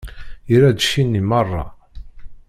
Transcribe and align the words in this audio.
Irra-d 0.53 0.77
cci-nni 0.81 1.21
meṛṛa. 1.29 1.65